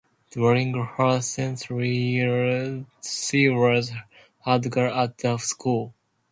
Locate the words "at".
4.95-5.19